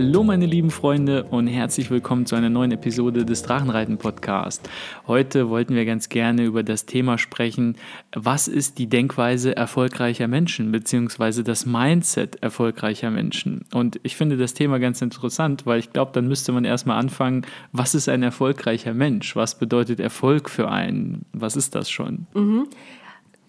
[0.00, 4.70] Hallo meine lieben Freunde und herzlich willkommen zu einer neuen Episode des Drachenreiten Podcast.
[5.08, 7.76] Heute wollten wir ganz gerne über das Thema sprechen,
[8.14, 13.64] was ist die Denkweise erfolgreicher Menschen beziehungsweise das Mindset erfolgreicher Menschen.
[13.74, 17.44] Und ich finde das Thema ganz interessant, weil ich glaube, dann müsste man erstmal anfangen,
[17.72, 19.34] was ist ein erfolgreicher Mensch?
[19.34, 21.22] Was bedeutet Erfolg für einen?
[21.32, 22.28] Was ist das schon?
[22.34, 22.68] Mhm.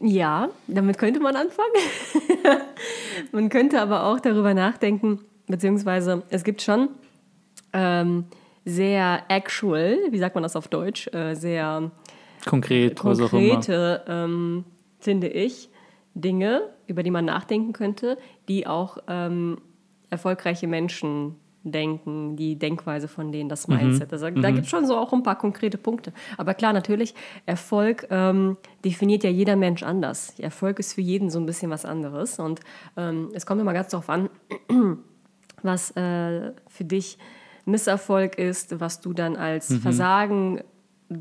[0.01, 1.69] Ja, damit könnte man anfangen.
[3.31, 6.89] man könnte aber auch darüber nachdenken, beziehungsweise es gibt schon
[7.73, 8.25] ähm,
[8.65, 11.91] sehr actual, wie sagt man das auf Deutsch, äh, sehr
[12.45, 14.63] konkret, konkrete, ähm,
[14.99, 15.69] finde ich,
[16.13, 18.17] Dinge, über die man nachdenken könnte,
[18.47, 19.59] die auch ähm,
[20.09, 23.77] erfolgreiche Menschen denken, die Denkweise von denen, das mhm.
[23.77, 24.13] Mindset.
[24.13, 24.41] Also, mhm.
[24.41, 26.13] Da gibt es schon so auch ein paar konkrete Punkte.
[26.37, 27.13] Aber klar, natürlich,
[27.45, 30.39] Erfolg ähm, definiert ja jeder Mensch anders.
[30.39, 32.39] Erfolg ist für jeden so ein bisschen was anderes.
[32.39, 32.61] Und
[32.97, 34.29] ähm, es kommt immer ganz darauf an,
[35.63, 37.17] was äh, für dich
[37.65, 39.81] Misserfolg ist, was du dann als mhm.
[39.81, 40.61] Versagen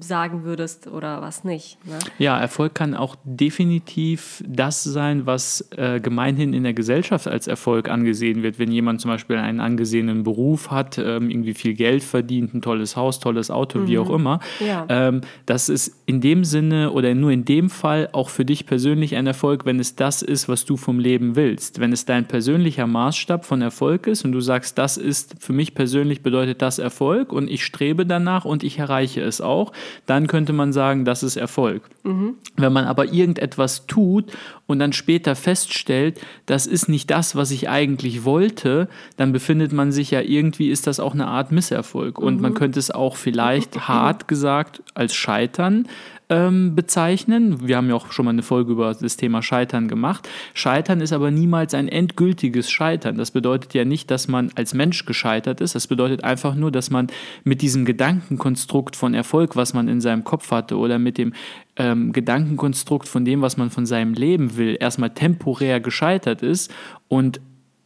[0.01, 1.79] sagen würdest oder was nicht.
[1.87, 1.99] Ne?
[2.19, 7.89] Ja, Erfolg kann auch definitiv das sein, was äh, gemeinhin in der Gesellschaft als Erfolg
[7.89, 8.59] angesehen wird.
[8.59, 12.97] Wenn jemand zum Beispiel einen angesehenen Beruf hat, ähm, irgendwie viel Geld verdient, ein tolles
[12.97, 13.87] Haus, tolles Auto, mhm.
[13.89, 14.41] wie auch immer.
[14.61, 14.85] Ja.
[14.91, 19.17] Ähm, das ist in dem Sinne oder nur in dem Fall auch für dich persönlich
[19.17, 21.81] ein Erfolg, wenn es das ist, was du vom Leben willst.
[21.81, 25.75] Wenn es dein persönlicher Maßstab von Erfolg ist und du sagst, das ist für mich
[25.75, 29.73] persönlich bedeutet das Erfolg und ich strebe danach und ich erreiche es auch,
[30.07, 31.83] dann könnte man sagen, das ist Erfolg.
[32.05, 32.35] Mhm.
[32.57, 34.33] Wenn man aber irgendetwas tut
[34.67, 39.93] und dann später feststellt, das ist nicht das, was ich eigentlich wollte, dann befindet man
[39.93, 42.19] sich ja irgendwie, ist das auch eine Art Misserfolg.
[42.19, 42.43] Und mhm.
[42.43, 45.87] man könnte es auch vielleicht hart gesagt als Scheitern
[46.31, 47.67] ähm, bezeichnen.
[47.67, 50.29] Wir haben ja auch schon mal eine Folge über das Thema Scheitern gemacht.
[50.55, 53.17] Scheitern ist aber niemals ein endgültiges Scheitern.
[53.17, 55.75] Das bedeutet ja nicht, dass man als Mensch gescheitert ist.
[55.75, 57.09] Das bedeutet einfach nur, dass man
[57.45, 61.33] mit diesem Gedankenkonstrukt von Erfolg, was man in seinem Kopf hatte, oder mit dem
[61.77, 66.73] ähm, Gedankenkonstrukt von dem, was man von seinem Leben will, erstmal temporär gescheitert ist
[67.09, 67.41] und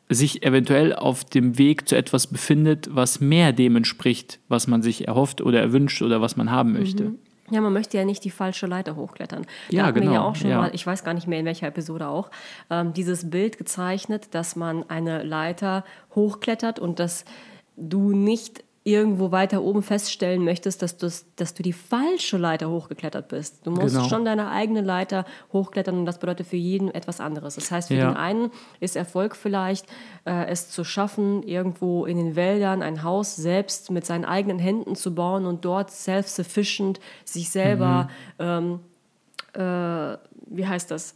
[0.08, 5.08] sich eventuell auf dem Weg zu etwas befindet, was mehr dem entspricht, was man sich
[5.08, 7.04] erhofft oder erwünscht oder was man haben möchte.
[7.04, 7.18] Mhm.
[7.52, 9.42] Ja, man möchte ja nicht die falsche Leiter hochklettern.
[9.70, 10.10] Da ja, hatten genau.
[10.10, 10.58] wir ja auch schon ja.
[10.58, 12.30] mal, ich weiß gar nicht mehr in welcher Episode auch,
[12.70, 17.26] ähm, dieses Bild gezeichnet, dass man eine Leiter hochklettert und dass
[17.76, 23.64] du nicht irgendwo weiter oben feststellen möchtest, dass, dass du die falsche Leiter hochgeklettert bist.
[23.64, 24.08] Du musst genau.
[24.08, 27.54] schon deine eigene Leiter hochklettern und das bedeutet für jeden etwas anderes.
[27.54, 28.08] Das heißt, für ja.
[28.08, 28.50] den einen
[28.80, 29.86] ist Erfolg vielleicht,
[30.24, 34.96] äh, es zu schaffen, irgendwo in den Wäldern ein Haus selbst mit seinen eigenen Händen
[34.96, 38.44] zu bauen und dort self-sufficient sich selber, mhm.
[38.44, 38.80] ähm,
[39.54, 41.14] äh, wie heißt das,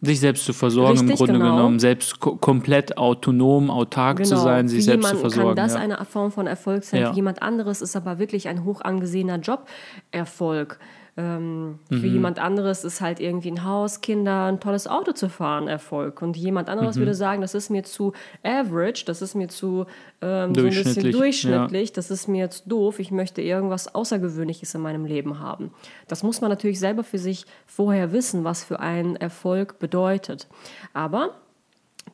[0.00, 1.56] sich selbst zu versorgen, Richtig, im Grunde genau.
[1.56, 4.28] genommen, selbst komplett autonom, autark genau.
[4.28, 5.56] zu sein, sich Für selbst zu versorgen.
[5.56, 5.80] kann das ja.
[5.80, 7.10] eine Form von Erfolg sein, ja.
[7.10, 9.66] für jemand anderes ist aber wirklich ein hoch angesehener Job
[10.12, 10.78] Erfolg.
[11.18, 12.00] Ähm, mhm.
[12.00, 16.22] Für jemand anderes ist halt irgendwie ein Haus, Kinder, ein tolles Auto zu fahren Erfolg.
[16.22, 17.00] Und jemand anderes mhm.
[17.00, 18.12] würde sagen, das ist mir zu
[18.44, 19.86] average, das ist mir zu
[20.22, 21.94] ähm, so ein bisschen durchschnittlich, ja.
[21.96, 25.72] das ist mir zu doof, ich möchte irgendwas Außergewöhnliches in meinem Leben haben.
[26.06, 30.46] Das muss man natürlich selber für sich vorher wissen, was für einen Erfolg bedeutet.
[30.94, 31.34] Aber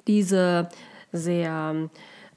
[0.07, 0.71] diese
[1.13, 1.91] sehr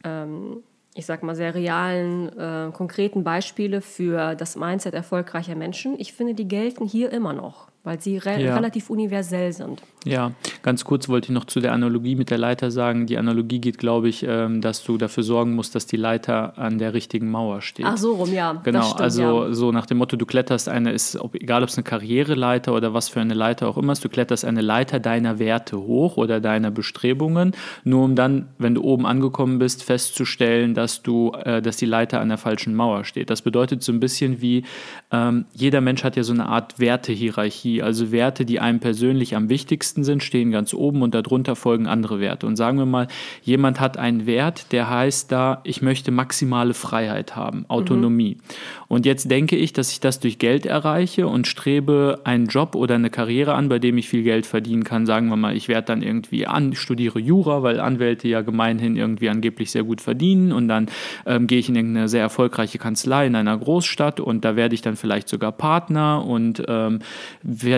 [0.03, 0.63] ähm,
[0.97, 6.33] ich sag mal, sehr realen, äh, konkreten Beispiele für das Mindset erfolgreicher Menschen, ich finde,
[6.33, 8.53] die gelten hier immer noch weil sie re ja.
[8.53, 9.81] relativ universell sind.
[10.03, 13.07] Ja, ganz kurz wollte ich noch zu der Analogie mit der Leiter sagen.
[13.07, 16.79] Die Analogie geht, glaube ich, ähm, dass du dafür sorgen musst, dass die Leiter an
[16.79, 17.85] der richtigen Mauer steht.
[17.85, 18.53] Ach so rum, ja.
[18.63, 19.53] Genau, stimmt, also ja.
[19.53, 22.93] so nach dem Motto, du kletterst eine, ist, ob, egal ob es eine Karriereleiter oder
[22.93, 26.41] was für eine Leiter auch immer ist, du kletterst eine Leiter deiner Werte hoch oder
[26.41, 27.53] deiner Bestrebungen,
[27.85, 32.19] nur um dann, wenn du oben angekommen bist, festzustellen, dass du, äh, dass die Leiter
[32.19, 33.29] an der falschen Mauer steht.
[33.29, 34.63] Das bedeutet so ein bisschen wie,
[35.11, 39.49] ähm, jeder Mensch hat ja so eine Art Wertehierarchie also Werte, die einem persönlich am
[39.49, 42.47] wichtigsten sind, stehen ganz oben und darunter folgen andere Werte.
[42.47, 43.07] Und sagen wir mal,
[43.43, 48.35] jemand hat einen Wert, der heißt da, ich möchte maximale Freiheit haben, Autonomie.
[48.35, 48.67] Mhm.
[48.87, 52.95] Und jetzt denke ich, dass ich das durch Geld erreiche und strebe einen Job oder
[52.95, 55.05] eine Karriere an, bei dem ich viel Geld verdienen kann.
[55.05, 59.29] Sagen wir mal, ich werde dann irgendwie an, studiere Jura, weil Anwälte ja gemeinhin irgendwie
[59.29, 60.87] angeblich sehr gut verdienen und dann
[61.25, 64.81] ähm, gehe ich in irgendeine sehr erfolgreiche Kanzlei in einer Großstadt und da werde ich
[64.81, 66.99] dann vielleicht sogar Partner und ähm,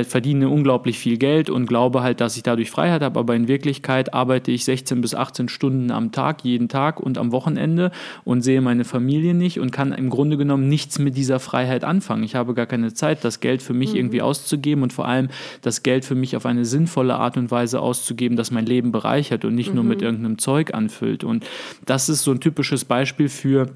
[0.03, 4.13] verdiene unglaublich viel Geld und glaube halt, dass ich dadurch Freiheit habe, aber in Wirklichkeit
[4.13, 7.91] arbeite ich 16 bis 18 Stunden am Tag, jeden Tag und am Wochenende
[8.23, 12.23] und sehe meine Familie nicht und kann im Grunde genommen nichts mit dieser Freiheit anfangen.
[12.23, 13.97] Ich habe gar keine Zeit, das Geld für mich mhm.
[13.97, 15.29] irgendwie auszugeben und vor allem
[15.61, 19.45] das Geld für mich auf eine sinnvolle Art und Weise auszugeben, das mein Leben bereichert
[19.45, 19.75] und nicht mhm.
[19.75, 21.23] nur mit irgendeinem Zeug anfüllt.
[21.23, 21.45] Und
[21.85, 23.69] das ist so ein typisches Beispiel für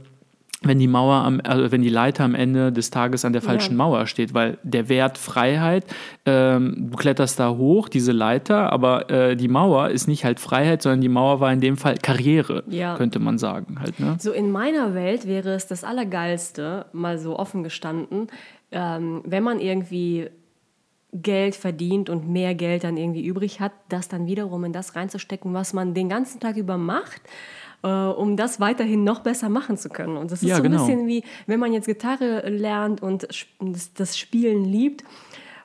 [0.64, 3.72] wenn die Mauer am, also wenn die Leiter am Ende des Tages an der falschen
[3.72, 3.78] ja.
[3.78, 5.86] Mauer steht, weil der Wert Freiheit,
[6.26, 10.82] ähm, du kletterst da hoch, diese Leiter, aber äh, die Mauer ist nicht halt Freiheit,
[10.82, 12.96] sondern die Mauer war in dem Fall Karriere, ja.
[12.96, 13.80] könnte man sagen.
[13.80, 14.18] Halt, ne?
[14.20, 18.28] So in meiner Welt wäre es das Allergeilste, mal so offen gestanden,
[18.72, 20.30] ähm, wenn man irgendwie
[21.14, 25.54] Geld verdient und mehr Geld dann irgendwie übrig hat, das dann wiederum in das reinzustecken,
[25.54, 27.22] was man den ganzen Tag über macht
[27.84, 30.18] äh, um das weiterhin noch besser machen zu können.
[30.18, 30.86] Und das ist ja, so ein genau.
[30.86, 33.28] bisschen wie, wenn man jetzt Gitarre lernt und
[33.96, 35.04] das Spielen liebt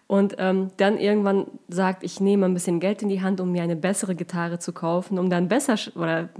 [0.08, 3.62] und ähm, dann irgendwann sagt, ich nehme ein bisschen Geld in die Hand, um mir
[3.62, 6.30] eine bessere Gitarre zu kaufen, um dann besser, oder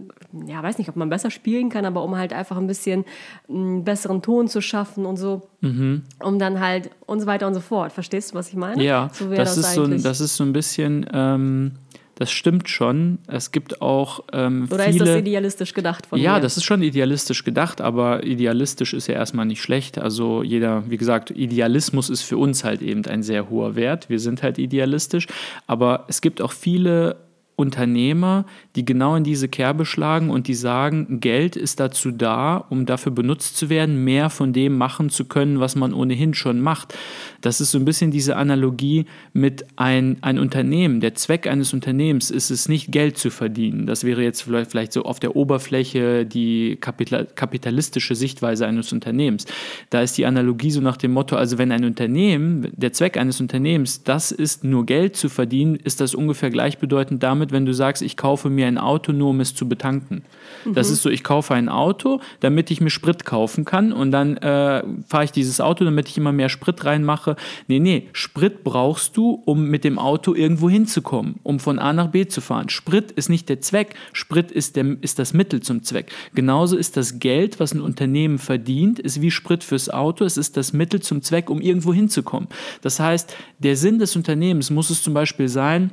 [0.46, 3.04] ja, weiß nicht, ob man besser spielen kann, aber um halt einfach ein bisschen
[3.46, 6.02] einen besseren Ton zu schaffen und so, mhm.
[6.24, 7.92] um dann halt und so weiter und so fort.
[7.92, 8.82] Verstehst du, was ich meine?
[8.82, 11.06] Ja, so das, das, ist so ein, das ist so ein bisschen...
[11.12, 11.72] Ähm
[12.18, 13.18] das stimmt schon.
[13.28, 16.40] Es gibt auch ähm, Oder viele, ist das idealistisch gedacht von Ja, mir?
[16.40, 19.98] das ist schon idealistisch gedacht, aber idealistisch ist ja erstmal nicht schlecht.
[19.98, 24.10] Also jeder, wie gesagt, Idealismus ist für uns halt eben ein sehr hoher Wert.
[24.10, 25.28] Wir sind halt idealistisch.
[25.68, 27.16] Aber es gibt auch viele
[27.58, 28.44] Unternehmer,
[28.76, 33.10] die genau in diese Kerbe schlagen und die sagen, Geld ist dazu da, um dafür
[33.10, 36.94] benutzt zu werden, mehr von dem machen zu können, was man ohnehin schon macht.
[37.40, 41.00] Das ist so ein bisschen diese Analogie mit ein, ein Unternehmen.
[41.00, 43.86] Der Zweck eines Unternehmens ist es nicht, Geld zu verdienen.
[43.86, 49.46] Das wäre jetzt vielleicht, vielleicht so auf der Oberfläche die kapitalistische Sichtweise eines Unternehmens.
[49.90, 53.40] Da ist die Analogie so nach dem Motto, also wenn ein Unternehmen, der Zweck eines
[53.40, 57.74] Unternehmens, das ist nur Geld zu verdienen, ist das ungefähr gleichbedeutend damit, damit, wenn du
[57.74, 60.22] sagst, ich kaufe mir ein Auto nur, um es zu betanken.
[60.64, 60.74] Mhm.
[60.74, 64.36] Das ist so, ich kaufe ein Auto, damit ich mir Sprit kaufen kann und dann
[64.36, 67.36] äh, fahre ich dieses Auto, damit ich immer mehr Sprit reinmache.
[67.66, 72.08] Nee, nee, Sprit brauchst du, um mit dem Auto irgendwo hinzukommen, um von A nach
[72.08, 72.68] B zu fahren.
[72.68, 76.12] Sprit ist nicht der Zweck, Sprit ist, der, ist das Mittel zum Zweck.
[76.34, 80.56] Genauso ist das Geld, was ein Unternehmen verdient, ist wie Sprit fürs Auto, es ist
[80.56, 82.48] das Mittel zum Zweck, um irgendwo hinzukommen.
[82.82, 85.90] Das heißt, der Sinn des Unternehmens muss es zum Beispiel sein,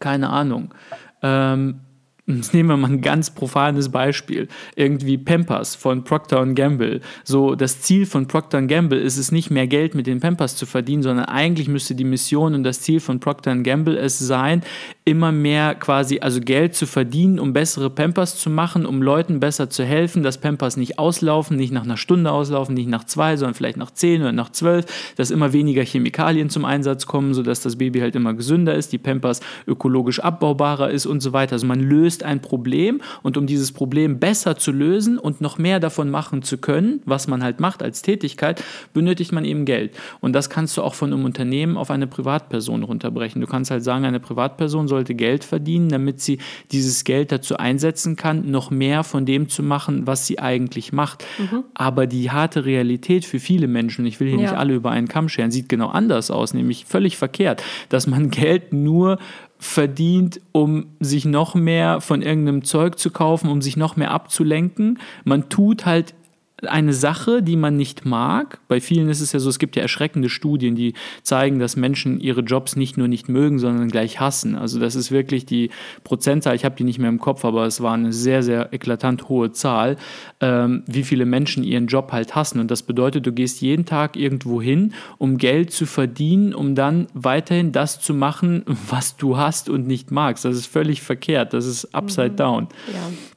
[0.00, 0.74] keine Ahnung.
[1.22, 1.80] Ähm,
[2.28, 4.48] Jetzt nehmen wir mal ein ganz profanes Beispiel.
[4.74, 7.00] Irgendwie Pampers von Procter Gamble.
[7.22, 10.66] So, das Ziel von Procter Gamble ist es nicht mehr Geld mit den Pampers zu
[10.66, 14.62] verdienen, sondern eigentlich müsste die Mission und das Ziel von Procter Gamble es sein,
[15.08, 19.70] immer mehr quasi, also Geld zu verdienen, um bessere Pampers zu machen, um Leuten besser
[19.70, 23.54] zu helfen, dass Pampers nicht auslaufen, nicht nach einer Stunde auslaufen, nicht nach zwei, sondern
[23.54, 27.76] vielleicht nach zehn oder nach zwölf, dass immer weniger Chemikalien zum Einsatz kommen, sodass das
[27.76, 29.38] Baby halt immer gesünder ist, die Pampers
[29.68, 31.52] ökologisch abbaubarer ist und so weiter.
[31.52, 35.78] Also man löst ein Problem und um dieses Problem besser zu lösen und noch mehr
[35.78, 38.60] davon machen zu können, was man halt macht als Tätigkeit,
[38.92, 39.92] benötigt man eben Geld.
[40.20, 43.40] Und das kannst du auch von einem Unternehmen auf eine Privatperson runterbrechen.
[43.40, 46.38] Du kannst halt sagen, eine Privatperson sollte Geld verdienen, damit sie
[46.72, 51.22] dieses Geld dazu einsetzen kann, noch mehr von dem zu machen, was sie eigentlich macht.
[51.38, 51.64] Mhm.
[51.74, 54.42] Aber die harte Realität für viele Menschen, ich will hier ja.
[54.44, 58.30] nicht alle über einen Kamm scheren, sieht genau anders aus, nämlich völlig verkehrt, dass man
[58.36, 59.18] Geld nur
[59.58, 64.98] verdient, um sich noch mehr von irgendeinem Zeug zu kaufen, um sich noch mehr abzulenken.
[65.24, 66.14] Man tut halt
[66.62, 68.60] eine Sache, die man nicht mag.
[68.66, 72.18] Bei vielen ist es ja so, es gibt ja erschreckende Studien, die zeigen, dass Menschen
[72.18, 74.54] ihre Jobs nicht nur nicht mögen, sondern gleich hassen.
[74.54, 75.70] Also das ist wirklich die
[76.02, 79.28] Prozentzahl, ich habe die nicht mehr im Kopf, aber es war eine sehr, sehr eklatant
[79.28, 79.96] hohe Zahl,
[80.40, 82.58] ähm, wie viele Menschen ihren Job halt hassen.
[82.58, 87.08] Und das bedeutet, du gehst jeden Tag irgendwo hin, um Geld zu verdienen, um dann
[87.12, 90.46] weiterhin das zu machen, was du hast und nicht magst.
[90.46, 91.52] Das ist völlig verkehrt.
[91.52, 92.36] Das ist upside mhm.
[92.36, 92.68] down.
[92.90, 93.35] Ja.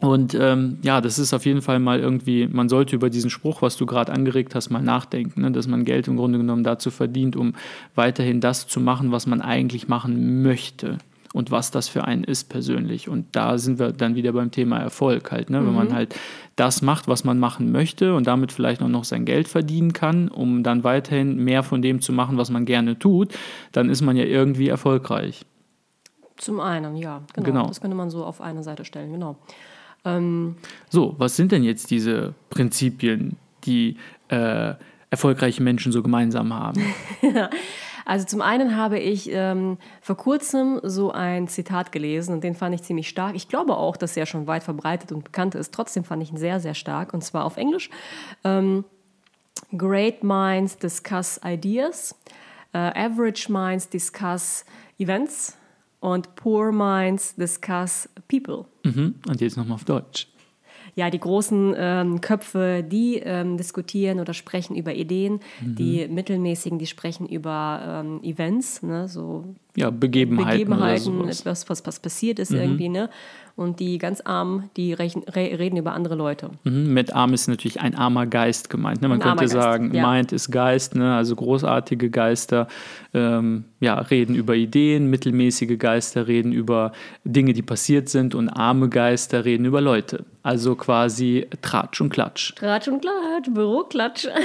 [0.00, 3.60] Und ähm, ja, das ist auf jeden Fall mal irgendwie, man sollte über diesen Spruch,
[3.60, 5.52] was du gerade angeregt hast, mal nachdenken, ne?
[5.52, 7.54] dass man Geld im Grunde genommen dazu verdient, um
[7.94, 10.98] weiterhin das zu machen, was man eigentlich machen möchte
[11.34, 13.08] und was das für einen ist persönlich.
[13.08, 15.60] Und da sind wir dann wieder beim Thema Erfolg halt, ne?
[15.60, 15.66] Mhm.
[15.66, 15.94] wenn man mhm.
[15.94, 16.14] halt
[16.56, 20.28] das macht, was man machen möchte und damit vielleicht auch noch sein Geld verdienen kann,
[20.28, 23.34] um dann weiterhin mehr von dem zu machen, was man gerne tut,
[23.72, 25.44] dann ist man ja irgendwie erfolgreich.
[26.36, 27.46] Zum einen, ja, genau.
[27.46, 27.66] genau.
[27.66, 29.36] Das könnte man so auf eine Seite stellen, genau.
[30.04, 30.56] Ähm,
[30.88, 33.96] so, was sind denn jetzt diese Prinzipien, die
[34.28, 34.74] äh,
[35.10, 36.82] erfolgreiche Menschen so gemeinsam haben?
[38.06, 42.74] also zum einen habe ich ähm, vor kurzem so ein Zitat gelesen und den fand
[42.74, 43.34] ich ziemlich stark.
[43.34, 45.74] Ich glaube auch, dass er schon weit verbreitet und bekannt ist.
[45.74, 47.90] Trotzdem fand ich ihn sehr, sehr stark und zwar auf Englisch.
[48.44, 48.84] Ähm,
[49.76, 52.14] Great minds discuss ideas.
[52.72, 54.64] Uh, average minds discuss
[54.98, 55.56] events
[56.00, 58.64] und poor minds discuss people.
[58.84, 59.14] Mhm.
[59.28, 60.28] Und jetzt nochmal auf Deutsch
[60.94, 65.74] ja, die großen ähm, Köpfe, die ähm, diskutieren oder sprechen über Ideen, mhm.
[65.76, 72.00] die mittelmäßigen, die sprechen über ähm, Events, ne, so ja, Begebenheiten, Begebenheiten etwas, was, was
[72.00, 72.58] passiert ist mhm.
[72.58, 73.10] irgendwie, ne?
[73.56, 76.50] Und die ganz Armen, die rechnen, reden über andere Leute.
[76.64, 76.94] Mhm.
[76.94, 79.02] Mit arm ist natürlich ein armer Geist gemeint.
[79.02, 79.08] Ne?
[79.08, 80.08] Man ein könnte sagen, ja.
[80.08, 81.14] Mind ist Geist, ne?
[81.14, 82.68] also großartige Geister
[83.12, 86.92] ähm, ja, reden über Ideen, mittelmäßige Geister reden über
[87.24, 90.24] Dinge, die passiert sind und arme Geister reden über Leute.
[90.42, 92.54] Also quasi Tratsch und Klatsch.
[92.54, 94.26] Tratsch und Klatsch, Büroklatsch.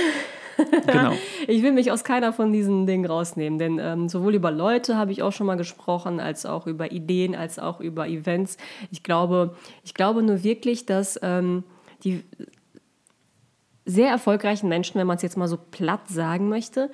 [0.88, 1.14] genau.
[1.48, 5.12] Ich will mich aus keiner von diesen Dingen rausnehmen, denn ähm, sowohl über Leute habe
[5.12, 8.58] ich auch schon mal gesprochen, als auch über Ideen, als auch über Events.
[8.92, 11.64] Ich glaube, ich glaube nur wirklich, dass ähm,
[12.04, 12.24] die
[13.86, 16.90] sehr erfolgreichen Menschen, wenn man es jetzt mal so platt sagen möchte,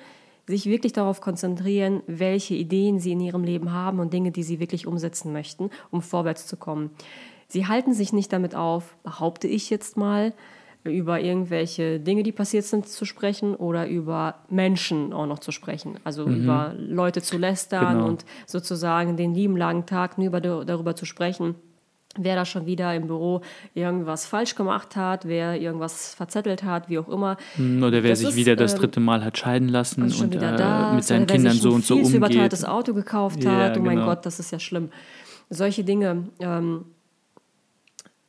[0.46, 4.60] sich wirklich darauf konzentrieren, welche Ideen sie in ihrem Leben haben und Dinge, die sie
[4.60, 6.90] wirklich umsetzen möchten, um vorwärts zu kommen.
[7.48, 10.32] Sie halten sich nicht damit auf, behaupte ich jetzt mal,
[10.84, 15.96] über irgendwelche Dinge, die passiert sind, zu sprechen oder über Menschen auch noch zu sprechen.
[16.04, 16.42] Also mhm.
[16.42, 18.08] über Leute zu lästern genau.
[18.08, 21.54] und sozusagen den lieben langen Tag nur über, darüber zu sprechen,
[22.18, 23.40] wer da schon wieder im Büro
[23.74, 27.36] irgendwas falsch gemacht hat, wer irgendwas verzettelt hat, wie auch immer.
[27.56, 30.20] Mhm, oder wer das sich ist, wieder das ähm, dritte Mal hat scheiden lassen und,
[30.20, 32.04] und äh, mit seinen Kindern so und so umgeht.
[32.04, 34.08] Wer sich ein überteiltes Auto gekauft ja, hat, oh mein genau.
[34.08, 34.90] Gott, das ist ja schlimm.
[35.48, 36.86] Solche Dinge ähm,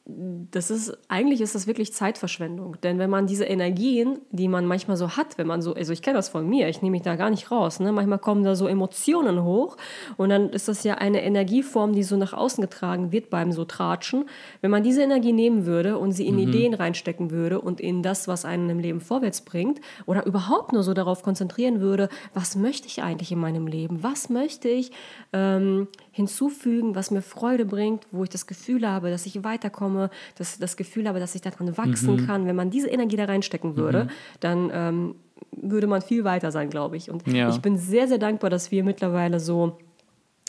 [0.05, 2.75] das ist, eigentlich ist das wirklich Zeitverschwendung.
[2.83, 6.01] Denn wenn man diese Energien, die man manchmal so hat, wenn man so, also ich
[6.01, 7.93] kenne das von mir, ich nehme mich da gar nicht raus, ne?
[7.93, 9.77] manchmal kommen da so Emotionen hoch
[10.17, 13.63] und dann ist das ja eine Energieform, die so nach außen getragen wird beim so
[13.63, 14.25] Tratschen.
[14.59, 16.49] Wenn man diese Energie nehmen würde und sie in mhm.
[16.49, 20.83] Ideen reinstecken würde und in das, was einen im Leben vorwärts bringt oder überhaupt nur
[20.83, 24.03] so darauf konzentrieren würde, was möchte ich eigentlich in meinem Leben?
[24.03, 24.91] Was möchte ich
[25.31, 29.92] ähm, hinzufügen, was mir Freude bringt, wo ich das Gefühl habe, dass ich weiterkomme,
[30.37, 32.27] dass ich das Gefühl habe, dass ich daran wachsen mhm.
[32.27, 32.45] kann.
[32.45, 34.09] Wenn man diese Energie da reinstecken würde, mhm.
[34.39, 35.15] dann ähm,
[35.51, 37.09] würde man viel weiter sein, glaube ich.
[37.09, 37.49] Und ja.
[37.49, 39.77] ich bin sehr, sehr dankbar, dass wir mittlerweile so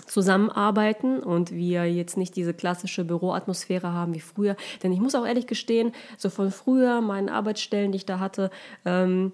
[0.06, 4.56] zusammenarbeiten und wir jetzt nicht diese klassische Büroatmosphäre haben wie früher.
[4.82, 8.50] Denn ich muss auch ehrlich gestehen, so von früher, meinen Arbeitsstellen, die ich da hatte,
[8.84, 9.32] ähm,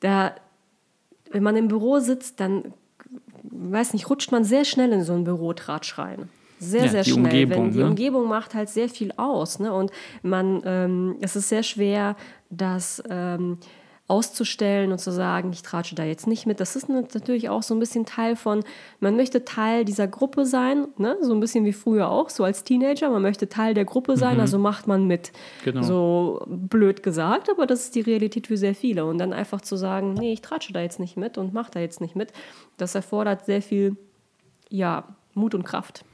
[0.00, 0.34] da,
[1.30, 2.74] wenn man im Büro sitzt, dann
[3.42, 6.28] weiß nicht, rutscht man sehr schnell in so einen Bürotratsch rein.
[6.64, 7.24] Sehr, ja, sehr schnell.
[7.24, 7.86] Umgebung, Wenn die ne?
[7.86, 9.58] Umgebung macht halt sehr viel aus.
[9.58, 9.72] Ne?
[9.72, 9.90] Und
[10.22, 12.16] man, ähm, es ist sehr schwer,
[12.50, 13.58] das ähm,
[14.06, 16.60] auszustellen und zu sagen, ich tratsche da jetzt nicht mit.
[16.60, 18.62] Das ist natürlich auch so ein bisschen Teil von,
[19.00, 21.16] man möchte Teil dieser Gruppe sein, ne?
[21.22, 24.34] so ein bisschen wie früher auch, so als Teenager, man möchte Teil der Gruppe sein,
[24.34, 24.40] mhm.
[24.40, 25.32] also macht man mit.
[25.64, 25.82] Genau.
[25.82, 29.06] So blöd gesagt, aber das ist die Realität für sehr viele.
[29.06, 31.80] Und dann einfach zu sagen, nee, ich tratsche da jetzt nicht mit und mache da
[31.80, 32.30] jetzt nicht mit,
[32.76, 33.96] das erfordert sehr viel
[34.68, 36.04] ja, Mut und Kraft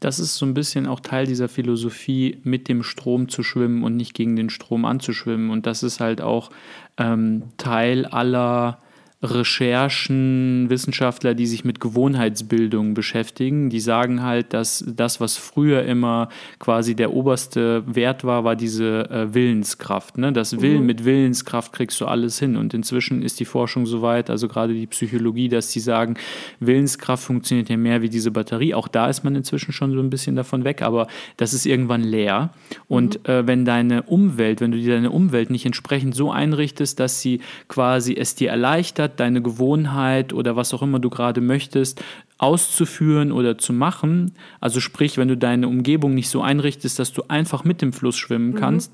[0.00, 3.96] das ist so ein bisschen auch Teil dieser Philosophie, mit dem Strom zu schwimmen und
[3.96, 5.50] nicht gegen den Strom anzuschwimmen.
[5.50, 6.50] Und das ist halt auch
[6.98, 8.78] ähm, Teil aller
[9.22, 16.28] Recherchen, Wissenschaftler, die sich mit Gewohnheitsbildung beschäftigen, die sagen halt, dass das, was früher immer
[16.58, 20.18] quasi der oberste Wert war, war diese äh, Willenskraft.
[20.18, 20.34] Ne?
[20.34, 20.86] Das Willen mhm.
[20.86, 22.56] mit Willenskraft kriegst du alles hin.
[22.56, 26.16] Und inzwischen ist die Forschung so weit, also gerade die Psychologie, dass sie sagen,
[26.60, 28.74] Willenskraft funktioniert ja mehr wie diese Batterie.
[28.74, 31.06] Auch da ist man inzwischen schon so ein bisschen davon weg, aber
[31.38, 32.50] das ist irgendwann leer.
[32.86, 33.32] Und mhm.
[33.32, 37.40] äh, wenn deine Umwelt, wenn du dir deine Umwelt nicht entsprechend so einrichtest, dass sie
[37.68, 42.02] quasi es dir erleichtert, deine Gewohnheit oder was auch immer du gerade möchtest,
[42.38, 44.32] auszuführen oder zu machen.
[44.60, 48.16] Also sprich, wenn du deine Umgebung nicht so einrichtest, dass du einfach mit dem Fluss
[48.16, 48.56] schwimmen mhm.
[48.56, 48.92] kannst,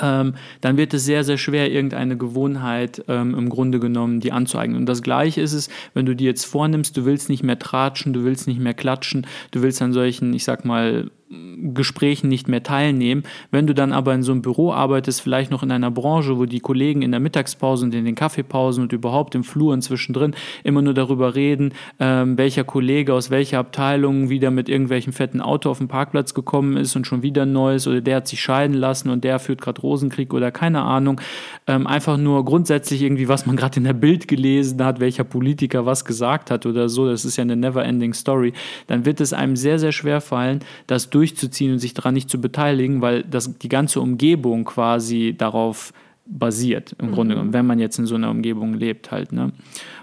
[0.00, 4.78] ähm, dann wird es sehr, sehr schwer, irgendeine Gewohnheit ähm, im Grunde genommen die anzueignen.
[4.78, 8.12] Und das Gleiche ist es, wenn du dir jetzt vornimmst, du willst nicht mehr tratschen,
[8.12, 12.64] du willst nicht mehr klatschen, du willst an solchen, ich sag mal, Gesprächen nicht mehr
[12.64, 13.22] teilnehmen.
[13.52, 16.44] Wenn du dann aber in so einem Büro arbeitest, vielleicht noch in einer Branche, wo
[16.44, 20.34] die Kollegen in der Mittagspause und in den Kaffeepausen und überhaupt im Flur und zwischendrin
[20.64, 25.70] immer nur darüber reden, ähm, welcher Kollege aus welcher Abteilung wieder mit irgendwelchem fetten Auto
[25.70, 28.74] auf den Parkplatz gekommen ist und schon wieder ein neues oder der hat sich scheiden
[28.74, 31.20] lassen und der führt gerade Rosenkrieg oder keine Ahnung.
[31.68, 35.86] Ähm, einfach nur grundsätzlich irgendwie, was man gerade in der Bild gelesen hat, welcher Politiker
[35.86, 37.06] was gesagt hat oder so.
[37.06, 38.52] Das ist ja eine never-ending Story.
[38.88, 42.30] Dann wird es einem sehr, sehr schwer fallen, dass du durchzuziehen und sich daran nicht
[42.30, 45.92] zu beteiligen, weil das, die ganze Umgebung quasi darauf
[46.24, 47.12] basiert, im mhm.
[47.12, 49.32] Grunde genommen, wenn man jetzt in so einer Umgebung lebt halt.
[49.32, 49.52] Ne?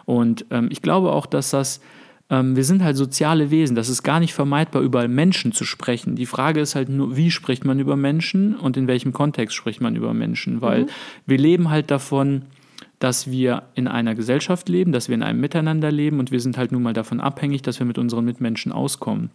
[0.06, 1.82] Und ähm, ich glaube auch, dass das,
[2.30, 6.16] ähm, wir sind halt soziale Wesen, das ist gar nicht vermeidbar, über Menschen zu sprechen.
[6.16, 9.82] Die Frage ist halt nur, wie spricht man über Menschen und in welchem Kontext spricht
[9.82, 10.90] man über Menschen, weil mhm.
[11.26, 12.44] wir leben halt davon,
[13.00, 16.58] dass wir in einer Gesellschaft leben, dass wir in einem Miteinander leben und wir sind
[16.58, 19.32] halt nun mal davon abhängig, dass wir mit unseren Mitmenschen auskommen.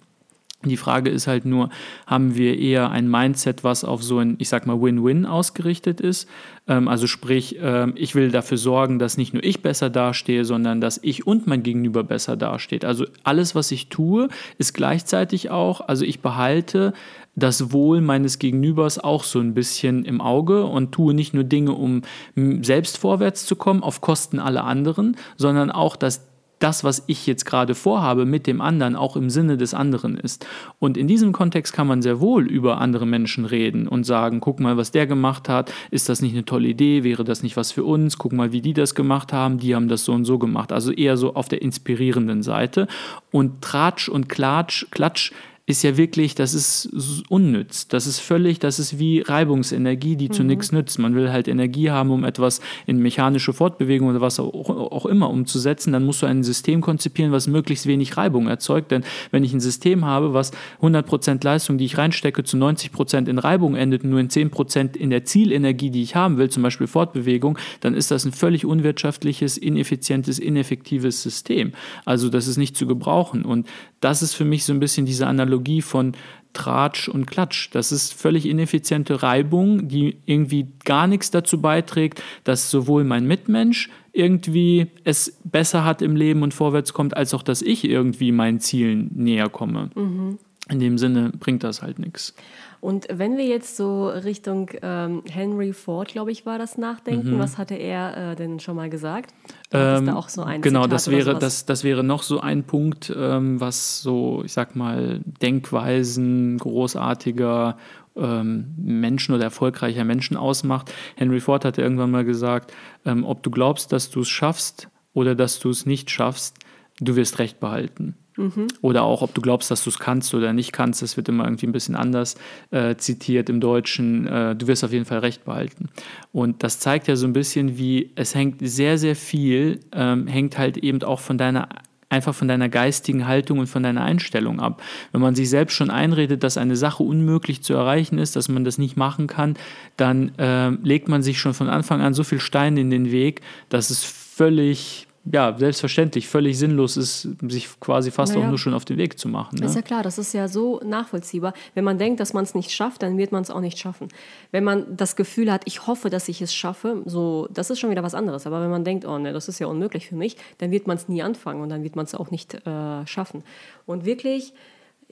[0.64, 1.70] Die Frage ist halt nur,
[2.06, 6.28] haben wir eher ein Mindset, was auf so ein, ich sag mal, Win-Win ausgerichtet ist?
[6.68, 10.80] Ähm, also sprich, ähm, ich will dafür sorgen, dass nicht nur ich besser dastehe, sondern
[10.80, 12.84] dass ich und mein Gegenüber besser dasteht.
[12.84, 14.28] Also alles, was ich tue,
[14.58, 16.92] ist gleichzeitig auch, also ich behalte
[17.34, 21.72] das Wohl meines Gegenübers auch so ein bisschen im Auge und tue nicht nur Dinge,
[21.72, 22.02] um
[22.34, 26.31] selbst vorwärts zu kommen auf Kosten aller anderen, sondern auch, dass
[26.62, 30.46] das, was ich jetzt gerade vorhabe mit dem anderen, auch im Sinne des anderen ist.
[30.78, 34.60] Und in diesem Kontext kann man sehr wohl über andere Menschen reden und sagen, guck
[34.60, 37.72] mal, was der gemacht hat, ist das nicht eine tolle Idee, wäre das nicht was
[37.72, 40.38] für uns, guck mal, wie die das gemacht haben, die haben das so und so
[40.38, 40.72] gemacht.
[40.72, 42.86] Also eher so auf der inspirierenden Seite.
[43.30, 45.32] Und Tratsch und Klatsch, Klatsch
[45.64, 46.88] ist ja wirklich, das ist
[47.28, 47.86] unnütz.
[47.86, 50.32] Das ist völlig, das ist wie Reibungsenergie, die mhm.
[50.32, 50.98] zu nichts nützt.
[50.98, 55.30] Man will halt Energie haben, um etwas in mechanische Fortbewegung oder was auch, auch immer
[55.30, 55.92] umzusetzen.
[55.92, 58.90] Dann musst du ein System konzipieren, was möglichst wenig Reibung erzeugt.
[58.90, 60.50] Denn wenn ich ein System habe, was
[60.80, 65.24] 100% Leistung, die ich reinstecke, zu 90% in Reibung endet, nur in 10% in der
[65.24, 70.40] Zielenergie, die ich haben will, zum Beispiel Fortbewegung, dann ist das ein völlig unwirtschaftliches, ineffizientes,
[70.40, 71.70] ineffektives System.
[72.04, 73.44] Also das ist nicht zu gebrauchen.
[73.44, 73.68] Und
[74.00, 76.12] das ist für mich so ein bisschen diese Analogie von
[76.52, 77.70] Tratsch und Klatsch.
[77.72, 83.90] Das ist völlig ineffiziente Reibung, die irgendwie gar nichts dazu beiträgt, dass sowohl mein Mitmensch
[84.12, 88.60] irgendwie es besser hat im Leben und vorwärts kommt, als auch, dass ich irgendwie meinen
[88.60, 89.90] Zielen näher komme.
[89.94, 90.38] Mhm.
[90.68, 92.34] In dem Sinne bringt das halt nichts.
[92.82, 97.38] Und wenn wir jetzt so Richtung ähm, Henry Ford, glaube ich, war das nachdenken, mhm.
[97.38, 99.32] was hatte er äh, denn schon mal gesagt?
[99.70, 102.64] Ähm, da auch so ein genau, Zitat das wäre, das, das wäre noch so ein
[102.64, 107.76] Punkt, ähm, was so, ich sag mal, Denkweisen großartiger
[108.16, 110.92] ähm, Menschen oder erfolgreicher Menschen ausmacht.
[111.14, 112.72] Henry Ford hatte irgendwann mal gesagt,
[113.04, 116.56] ähm, ob du glaubst, dass du es schaffst oder dass du es nicht schaffst,
[116.98, 118.16] du wirst Recht behalten.
[118.36, 118.68] Mhm.
[118.80, 121.44] Oder auch, ob du glaubst, dass du es kannst oder nicht kannst, das wird immer
[121.44, 122.36] irgendwie ein bisschen anders
[122.70, 124.26] äh, zitiert im Deutschen.
[124.26, 125.88] Äh, du wirst auf jeden Fall recht behalten.
[126.32, 130.58] Und das zeigt ja so ein bisschen, wie es hängt sehr, sehr viel, ähm, hängt
[130.58, 131.68] halt eben auch von deiner
[132.12, 134.82] einfach von deiner geistigen Haltung und von deiner Einstellung ab.
[135.12, 138.64] Wenn man sich selbst schon einredet, dass eine Sache unmöglich zu erreichen ist, dass man
[138.64, 139.54] das nicht machen kann,
[139.96, 143.40] dann äh, legt man sich schon von Anfang an so viel Steine in den Weg,
[143.70, 148.44] dass es völlig ja, selbstverständlich völlig sinnlos ist, sich quasi fast naja.
[148.44, 149.58] auch nur schon auf den Weg zu machen.
[149.58, 149.66] Ne?
[149.66, 151.54] Ist ja klar, das ist ja so nachvollziehbar.
[151.74, 154.08] Wenn man denkt, dass man es nicht schafft, dann wird man es auch nicht schaffen.
[154.50, 157.90] Wenn man das Gefühl hat, ich hoffe, dass ich es schaffe, so, das ist schon
[157.90, 158.46] wieder was anderes.
[158.46, 160.96] Aber wenn man denkt, oh ne, das ist ja unmöglich für mich, dann wird man
[160.96, 163.44] es nie anfangen und dann wird man es auch nicht äh, schaffen.
[163.86, 164.52] Und wirklich,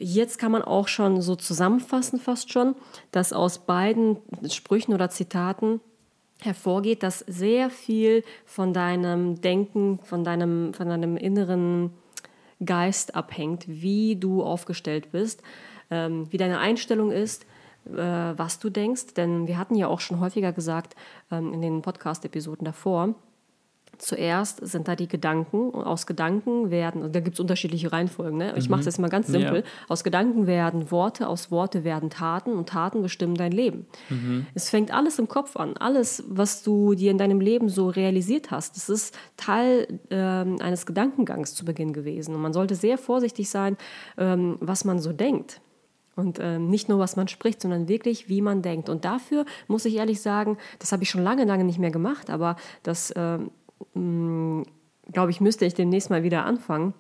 [0.03, 2.75] Jetzt kann man auch schon so zusammenfassen, fast schon,
[3.13, 4.17] dass aus beiden
[4.49, 5.83] Sprüchen oder Zitaten
[6.45, 11.91] hervorgeht, dass sehr viel von deinem Denken, von deinem, von deinem inneren
[12.65, 15.43] Geist abhängt, wie du aufgestellt bist,
[15.91, 17.45] ähm, wie deine Einstellung ist,
[17.87, 19.15] äh, was du denkst.
[19.15, 20.95] Denn wir hatten ja auch schon häufiger gesagt
[21.31, 23.15] ähm, in den Podcast-Episoden davor,
[23.99, 25.75] Zuerst sind da die Gedanken.
[25.75, 28.39] Aus Gedanken werden, da gibt es unterschiedliche Reihenfolgen.
[28.39, 28.55] Ne?
[28.57, 28.71] Ich mhm.
[28.71, 29.59] mache es jetzt mal ganz simpel.
[29.59, 29.65] Ja.
[29.89, 33.87] Aus Gedanken werden Worte, aus Worte werden Taten und Taten bestimmen dein Leben.
[34.09, 34.47] Mhm.
[34.55, 35.77] Es fängt alles im Kopf an.
[35.77, 40.87] Alles, was du dir in deinem Leben so realisiert hast, das ist Teil ähm, eines
[40.87, 42.35] Gedankengangs zu Beginn gewesen.
[42.35, 43.77] Und man sollte sehr vorsichtig sein,
[44.17, 45.61] ähm, was man so denkt.
[46.17, 48.89] Und ähm, nicht nur, was man spricht, sondern wirklich, wie man denkt.
[48.89, 52.31] Und dafür muss ich ehrlich sagen, das habe ich schon lange, lange nicht mehr gemacht,
[52.31, 53.51] aber das ähm, hm,
[53.95, 56.95] glaube ich, müsste ich demnächst mal wieder anfangen,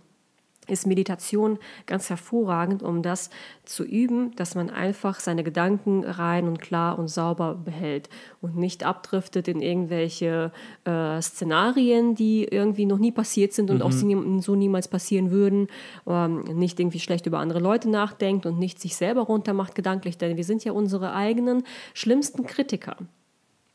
[0.70, 3.30] ist Meditation ganz hervorragend, um das
[3.64, 8.08] zu üben, dass man einfach seine Gedanken rein und klar und sauber behält
[8.40, 10.52] und nicht abdriftet in irgendwelche
[10.84, 13.82] äh, Szenarien, die irgendwie noch nie passiert sind und mhm.
[13.82, 15.66] auch so niemals passieren würden,
[16.06, 20.36] ähm, nicht irgendwie schlecht über andere Leute nachdenkt und nicht sich selber runtermacht gedanklich, denn
[20.36, 21.64] wir sind ja unsere eigenen
[21.94, 22.96] schlimmsten Kritiker.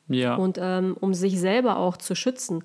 [0.08, 0.36] Ja.
[0.36, 2.64] Und ähm, um sich selber auch zu schützen,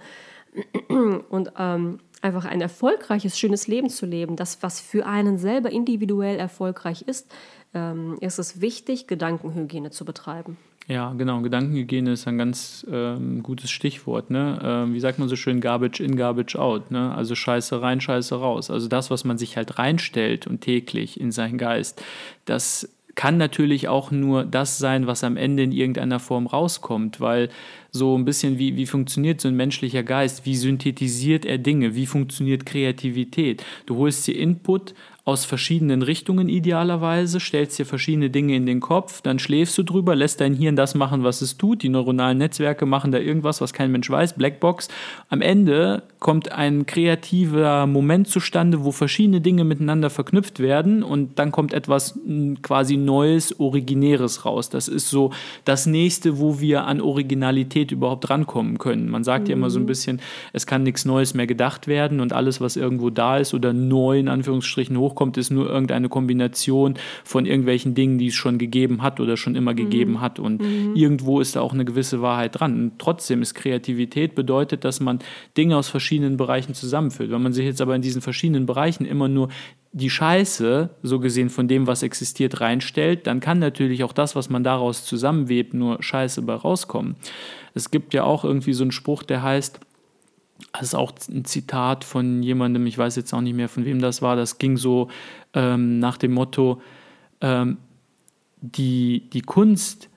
[1.30, 6.38] und ähm, einfach ein erfolgreiches, schönes Leben zu leben, das, was für einen selber individuell
[6.38, 7.32] erfolgreich ist,
[7.72, 10.56] ähm, ist es wichtig, Gedankenhygiene zu betreiben.
[10.86, 11.40] Ja, genau.
[11.40, 14.30] Gedankenhygiene ist ein ganz ähm, gutes Stichwort.
[14.30, 14.58] Ne?
[14.60, 16.90] Ähm, wie sagt man so schön, Garbage in, Garbage out.
[16.90, 17.14] Ne?
[17.14, 18.70] Also Scheiße rein, Scheiße raus.
[18.70, 22.02] Also das, was man sich halt reinstellt und täglich in seinen Geist,
[22.44, 27.48] das kann natürlich auch nur das sein, was am Ende in irgendeiner Form rauskommt, weil
[27.90, 32.06] so ein bisschen wie, wie funktioniert so ein menschlicher Geist, wie synthetisiert er Dinge, wie
[32.06, 33.64] funktioniert Kreativität.
[33.86, 34.94] Du holst dir Input
[35.24, 40.16] aus verschiedenen Richtungen idealerweise, stellst dir verschiedene Dinge in den Kopf, dann schläfst du drüber,
[40.16, 41.82] lässt dein Hirn das machen, was es tut.
[41.82, 44.88] Die neuronalen Netzwerke machen da irgendwas, was kein Mensch weiß, Blackbox.
[45.28, 51.52] Am Ende kommt ein kreativer Moment zustande, wo verschiedene Dinge miteinander verknüpft werden und dann
[51.52, 52.18] kommt etwas
[52.62, 54.70] quasi Neues, Originäres raus.
[54.70, 55.32] Das ist so
[55.64, 59.10] das nächste, wo wir an Originalität überhaupt rankommen können.
[59.10, 59.50] Man sagt mhm.
[59.50, 59.88] ja immer so ein mhm.
[59.88, 60.20] bisschen,
[60.52, 64.18] es kann nichts Neues mehr gedacht werden und alles, was irgendwo da ist oder neu
[64.18, 66.94] in Anführungsstrichen hoch hochkommt, ist nur irgendeine Kombination
[67.24, 70.20] von irgendwelchen Dingen, die es schon gegeben hat oder schon immer gegeben mhm.
[70.20, 70.38] hat.
[70.38, 70.94] Und mhm.
[70.94, 72.80] irgendwo ist da auch eine gewisse Wahrheit dran.
[72.80, 75.18] Und trotzdem ist Kreativität bedeutet, dass man
[75.56, 77.30] Dinge aus verschiedenen Bereichen zusammenführt.
[77.30, 79.48] Wenn man sich jetzt aber in diesen verschiedenen Bereichen immer nur
[79.92, 84.48] die Scheiße, so gesehen von dem, was existiert, reinstellt, dann kann natürlich auch das, was
[84.48, 87.16] man daraus zusammenwebt, nur Scheiße bei rauskommen.
[87.74, 89.80] Es gibt ja auch irgendwie so einen Spruch, der heißt,
[90.72, 94.00] das ist auch ein Zitat von jemandem, ich weiß jetzt auch nicht mehr, von wem
[94.00, 94.36] das war.
[94.36, 95.08] Das ging so
[95.54, 96.80] ähm, nach dem Motto,
[97.40, 97.78] ähm,
[98.60, 100.09] die, die Kunst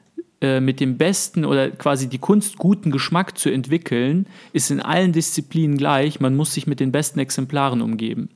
[0.44, 5.14] äh, mit dem besten oder quasi die Kunst guten Geschmack zu entwickeln, ist in allen
[5.14, 6.20] Disziplinen gleich.
[6.20, 8.28] Man muss sich mit den besten Exemplaren umgeben.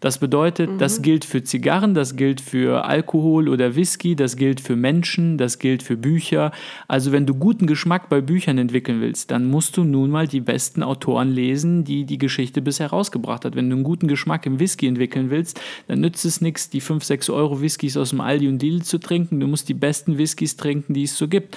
[0.00, 0.78] Das bedeutet, mhm.
[0.78, 5.58] das gilt für Zigarren, das gilt für Alkohol oder Whisky, das gilt für Menschen, das
[5.58, 6.50] gilt für Bücher.
[6.88, 10.40] Also wenn du guten Geschmack bei Büchern entwickeln willst, dann musst du nun mal die
[10.40, 13.54] besten Autoren lesen, die die Geschichte bisher rausgebracht hat.
[13.54, 17.04] Wenn du einen guten Geschmack im Whisky entwickeln willst, dann nützt es nichts, die 5,
[17.04, 19.40] 6 Euro Whiskys aus dem Aldi und Lidl zu trinken.
[19.40, 21.49] Du musst die besten Whiskys trinken, die es so gibt.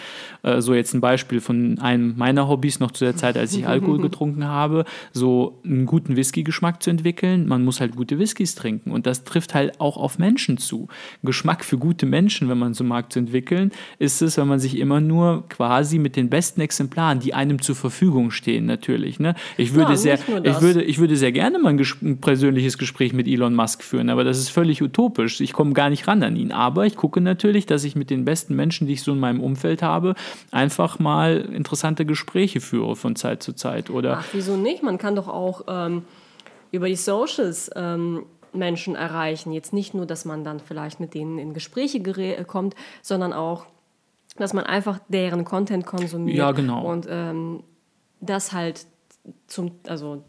[0.44, 3.68] Äh, so jetzt ein Beispiel von einem meiner Hobbys noch zu der Zeit, als ich
[3.68, 7.48] Alkohol getrunken habe, so einen guten Whisky-Geschmack zu entwickeln.
[7.48, 10.88] Man muss halt gute Whiskys trinken und das trifft halt auch auf Menschen zu.
[11.24, 14.78] Geschmack für gute Menschen, wenn man so mag, zu entwickeln, ist es, wenn man sich
[14.78, 19.20] immer nur quasi mit den besten Exemplaren, die einem zur Verfügung stehen, natürlich.
[19.20, 19.36] Ne?
[19.58, 23.14] Ich, würde ja, sehr, ich, würde, ich würde sehr gerne mal ein, ein persönliches Gespräch
[23.14, 25.40] mit Elon Musk führen, aber das ist völlig utopisch.
[25.40, 26.52] Ich komme gar nicht ran an ihn.
[26.52, 29.40] Aber ich gucke natürlich, dass ich mit den besten Menschen, die ich so in meinem
[29.40, 30.16] Umfeld habe,
[30.52, 33.90] einfach mal interessante Gespräche führe von Zeit zu Zeit.
[33.90, 34.82] Oder Ach, wieso nicht?
[34.82, 36.04] Man kann doch auch ähm,
[36.72, 39.52] über die Socials ähm, Menschen erreichen.
[39.52, 43.66] Jetzt nicht nur, dass man dann vielleicht mit denen in Gespräche äh, kommt, sondern auch,
[44.38, 46.38] dass man einfach deren Content konsumiert.
[46.38, 46.90] Ja, genau.
[46.90, 47.64] Und ähm,
[48.22, 48.86] das halt
[49.48, 50.24] zum, also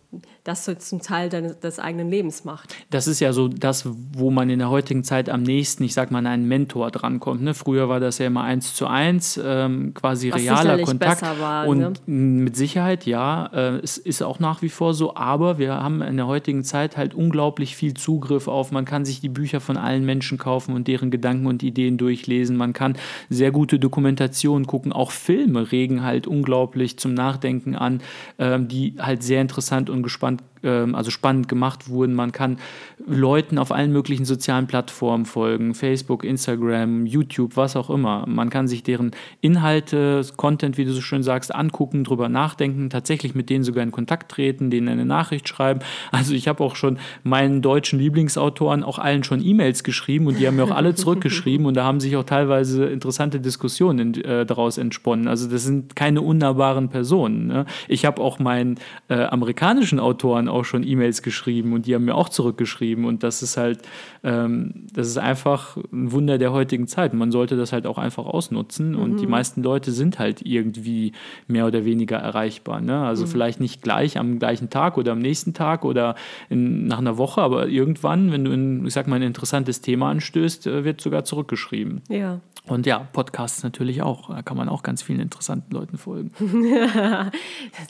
[0.45, 2.75] das zum Teil deines, des eigenen Lebens macht.
[2.91, 6.11] Das ist ja so das, wo man in der heutigen Zeit am nächsten, ich sag
[6.11, 7.43] mal, an einen Mentor drankommt.
[7.43, 7.55] Ne?
[7.55, 11.23] Früher war das ja immer eins zu eins, ähm, quasi Was realer Kontakt.
[11.41, 11.93] War, und ne?
[12.07, 16.17] mit Sicherheit, ja, äh, es ist auch nach wie vor so, aber wir haben in
[16.17, 20.05] der heutigen Zeit halt unglaublich viel Zugriff auf, man kann sich die Bücher von allen
[20.05, 22.97] Menschen kaufen und deren Gedanken und Ideen durchlesen, man kann
[23.31, 28.01] sehr gute Dokumentationen gucken, auch Filme regen halt unglaublich zum Nachdenken an,
[28.39, 32.15] ähm, die halt sehr interessant und gespannt ähm, also spannend gemacht wurden.
[32.15, 32.59] Man kann
[33.07, 38.25] Leuten auf allen möglichen sozialen Plattformen folgen, Facebook, Instagram, YouTube, was auch immer.
[38.27, 43.35] Man kann sich deren Inhalte, Content, wie du so schön sagst, angucken, drüber nachdenken, tatsächlich
[43.35, 45.81] mit denen sogar in Kontakt treten, denen eine Nachricht schreiben.
[46.13, 50.47] Also ich habe auch schon meinen deutschen Lieblingsautoren auch allen schon E-Mails geschrieben und die
[50.47, 54.79] haben mir auch alle zurückgeschrieben und da haben sich auch teilweise interessante Diskussionen äh, daraus
[54.79, 55.29] entsponnen.
[55.29, 57.47] Also das sind keine unnahbaren Personen.
[57.49, 57.67] Ne?
[57.89, 58.77] Ich habe auch meinen
[59.09, 63.43] äh, amerikanischen Autoren auch schon E-Mails geschrieben und die haben mir auch zurückgeschrieben und das
[63.43, 63.81] ist halt,
[64.23, 67.13] ähm, das ist einfach ein Wunder der heutigen Zeit.
[67.13, 68.99] Man sollte das halt auch einfach ausnutzen mhm.
[68.99, 69.33] und die mhm.
[69.33, 71.13] meisten Leute sind halt irgendwie
[71.49, 72.81] mehr oder weniger erreichbar.
[72.81, 73.05] Ne?
[73.05, 73.31] Also mhm.
[73.31, 76.15] vielleicht nicht gleich am gleichen Tag oder am nächsten Tag oder
[76.49, 80.11] in, nach einer Woche, aber irgendwann, wenn du ein, ich sag mal, ein interessantes Thema
[80.11, 82.03] anstößt, äh, wird sogar zurückgeschrieben.
[82.09, 82.41] Ja.
[82.67, 84.31] Und ja, Podcasts natürlich auch.
[84.31, 86.31] Da kann man auch ganz vielen interessanten Leuten folgen.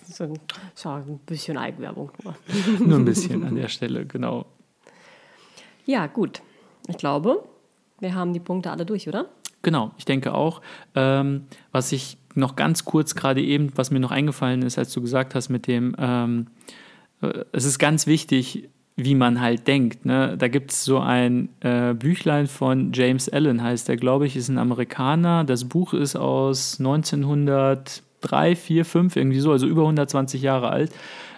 [0.08, 0.34] so,
[0.74, 2.10] so ein bisschen Eigenwerbung
[2.78, 2.98] nur.
[2.98, 4.46] ein bisschen an der Stelle, genau.
[5.86, 6.40] Ja, gut.
[6.88, 7.44] Ich glaube,
[8.00, 9.26] wir haben die Punkte alle durch, oder?
[9.62, 10.60] Genau, ich denke auch.
[10.94, 15.00] Ähm, was ich noch ganz kurz gerade eben, was mir noch eingefallen ist, als du
[15.00, 16.48] gesagt hast mit dem, ähm,
[17.22, 20.04] äh, es ist ganz wichtig, wie man halt denkt.
[20.04, 20.36] Ne?
[20.38, 24.48] Da gibt es so ein äh, Büchlein von James Allen, heißt der, glaube ich, ist
[24.48, 25.44] ein Amerikaner.
[25.44, 30.92] Das Buch ist aus 1903, 4, 5, irgendwie so, also über 120 Jahre alt.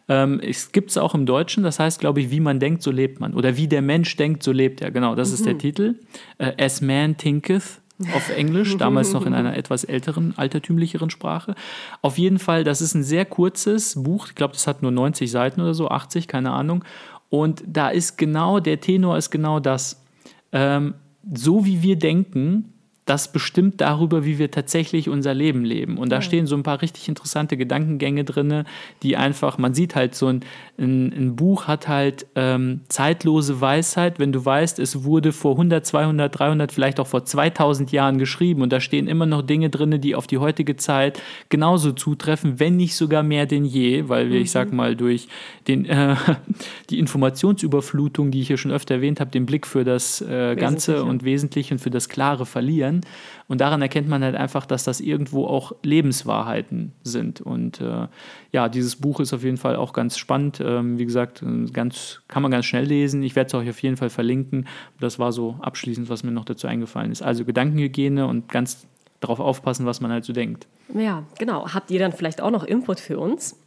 [0.09, 2.91] Ähm, es gibt es auch im Deutschen, das heißt, glaube ich, wie man denkt, so
[2.91, 3.35] lebt man.
[3.35, 4.91] Oder wie der Mensch denkt, so lebt er.
[4.91, 5.35] Genau, das mhm.
[5.35, 5.59] ist der mhm.
[5.59, 5.95] Titel.
[6.39, 7.81] Äh, As Man Thinketh
[8.15, 11.55] auf Englisch, damals noch in einer etwas älteren, altertümlicheren Sprache.
[12.03, 14.29] Auf jeden Fall, das ist ein sehr kurzes Buch.
[14.29, 16.85] Ich glaube, das hat nur 90 Seiten oder so, 80, keine Ahnung.
[17.29, 20.05] Und da ist genau, der Tenor ist genau das.
[20.53, 20.95] Ähm,
[21.35, 22.73] so wie wir denken,
[23.07, 25.97] das bestimmt darüber, wie wir tatsächlich unser Leben leben.
[25.97, 26.23] Und da ja.
[26.23, 28.65] stehen so ein paar richtig interessante Gedankengänge drin,
[29.05, 30.41] die einfach, man sieht halt so ein,
[30.77, 35.87] ein, ein Buch hat halt ähm, zeitlose Weisheit, wenn du weißt, es wurde vor 100,
[35.87, 40.01] 200, 300, vielleicht auch vor 2000 Jahren geschrieben und da stehen immer noch Dinge drin,
[40.01, 44.39] die auf die heutige Zeit genauso zutreffen, wenn nicht sogar mehr denn je, weil wir,
[44.39, 44.43] mhm.
[44.43, 45.29] ich sag mal, durch
[45.69, 46.17] den, äh,
[46.91, 51.05] die Informationsüberflutung, die ich hier schon öfter erwähnt habe, den Blick für das äh, Ganze
[51.05, 53.15] und Wesentliche und für das Klare verlieren können.
[53.49, 57.41] Und daran erkennt man halt einfach, dass das irgendwo auch Lebenswahrheiten sind.
[57.41, 58.09] Und äh,
[58.53, 60.61] ja, dieses Buch ist auf jeden Fall auch ganz spannend.
[60.61, 63.23] Ähm, wie gesagt, ganz, kann man ganz schnell lesen.
[63.23, 64.67] Ich werde es euch auf jeden Fall verlinken.
[65.01, 67.23] Das war so abschließend, was mir noch dazu eingefallen ist.
[67.23, 68.87] Also Gedankenhygiene und ganz
[69.21, 70.67] darauf aufpassen, was man halt so denkt.
[70.95, 71.73] Ja, genau.
[71.73, 73.59] Habt ihr dann vielleicht auch noch Input für uns?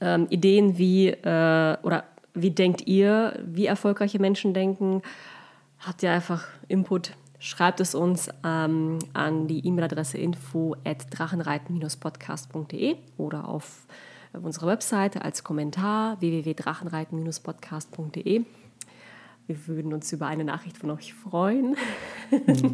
[0.00, 5.00] Ähm, Ideen wie, äh, oder wie denkt ihr, wie erfolgreiche Menschen denken?
[5.78, 7.12] Habt ihr einfach Input?
[7.46, 13.86] Schreibt es uns ähm, an die E-Mail-Adresse info at drachenreiten-podcast.de oder auf
[14.32, 18.44] unserer Webseite als Kommentar www.drachenreiten-podcast.de.
[19.46, 21.76] Wir würden uns über eine Nachricht von euch freuen.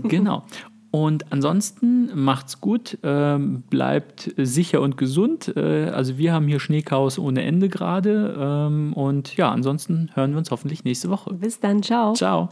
[0.05, 0.47] genau.
[0.91, 5.55] Und ansonsten macht's gut, ähm, bleibt sicher und gesund.
[5.55, 8.35] Äh, also wir haben hier Schneechaos ohne Ende gerade.
[8.39, 11.35] Ähm, und ja, ansonsten hören wir uns hoffentlich nächste Woche.
[11.35, 12.15] Bis dann, ciao.
[12.15, 12.49] Ciao.